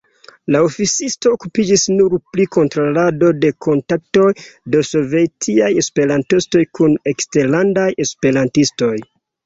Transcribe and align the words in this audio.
La 0.53 0.59
oficisto 0.67 1.33
okupiĝis 1.35 1.83
nur 1.99 2.15
pri 2.31 2.47
kontrolado 2.57 3.31
de 3.45 3.53
kontaktoj 3.67 4.27
de 4.77 4.83
sovetiaj 4.95 5.71
esperantistoj 5.85 6.67
kun 6.81 7.01
eksterlandaj 7.17 7.89
esperantistoj. 8.09 8.95